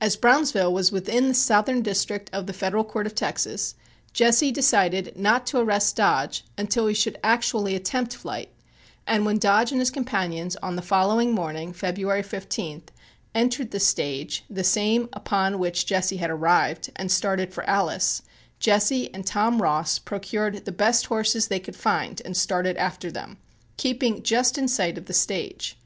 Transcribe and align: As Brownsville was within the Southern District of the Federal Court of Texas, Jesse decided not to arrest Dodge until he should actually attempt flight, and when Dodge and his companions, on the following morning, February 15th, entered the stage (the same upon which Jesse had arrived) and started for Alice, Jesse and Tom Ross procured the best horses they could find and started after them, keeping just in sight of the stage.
As 0.00 0.14
Brownsville 0.14 0.72
was 0.72 0.92
within 0.92 1.26
the 1.26 1.34
Southern 1.34 1.82
District 1.82 2.30
of 2.32 2.46
the 2.46 2.52
Federal 2.52 2.84
Court 2.84 3.04
of 3.04 3.16
Texas, 3.16 3.74
Jesse 4.12 4.52
decided 4.52 5.16
not 5.18 5.44
to 5.48 5.58
arrest 5.58 5.96
Dodge 5.96 6.44
until 6.56 6.86
he 6.86 6.94
should 6.94 7.18
actually 7.24 7.74
attempt 7.74 8.14
flight, 8.14 8.52
and 9.08 9.26
when 9.26 9.38
Dodge 9.38 9.72
and 9.72 9.80
his 9.80 9.90
companions, 9.90 10.54
on 10.62 10.76
the 10.76 10.82
following 10.82 11.32
morning, 11.32 11.72
February 11.72 12.22
15th, 12.22 12.90
entered 13.34 13.72
the 13.72 13.80
stage 13.80 14.44
(the 14.48 14.62
same 14.62 15.08
upon 15.12 15.58
which 15.58 15.84
Jesse 15.84 16.18
had 16.18 16.30
arrived) 16.30 16.92
and 16.94 17.10
started 17.10 17.52
for 17.52 17.68
Alice, 17.68 18.22
Jesse 18.60 19.12
and 19.12 19.26
Tom 19.26 19.60
Ross 19.60 19.98
procured 19.98 20.64
the 20.64 20.70
best 20.70 21.06
horses 21.06 21.48
they 21.48 21.58
could 21.58 21.74
find 21.74 22.22
and 22.24 22.36
started 22.36 22.76
after 22.76 23.10
them, 23.10 23.38
keeping 23.76 24.22
just 24.22 24.58
in 24.58 24.68
sight 24.68 24.96
of 24.96 25.06
the 25.06 25.12
stage. 25.12 25.76